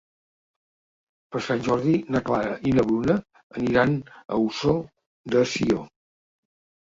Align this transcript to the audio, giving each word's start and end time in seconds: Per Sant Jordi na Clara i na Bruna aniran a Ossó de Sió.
Per 1.33 1.41
Sant 1.47 1.59
Jordi 1.67 1.91
na 2.15 2.21
Clara 2.29 2.55
i 2.69 2.71
na 2.77 2.85
Bruna 2.91 3.17
aniran 3.59 3.93
a 4.17 4.39
Ossó 4.47 4.75
de 5.35 5.45
Sió. 5.55 5.85